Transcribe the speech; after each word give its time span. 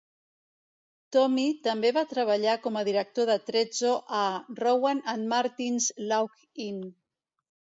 Tommy 1.15 1.43
també 1.67 1.91
va 1.97 2.03
treballar 2.13 2.55
com 2.63 2.79
a 2.81 2.83
director 2.89 3.29
d'atrezzo 3.31 3.93
a 4.23 4.25
"Rowan 4.63 5.05
and 5.15 5.31
Martin 5.35 5.81
's 5.85 6.03
Laugh-In". 6.13 6.83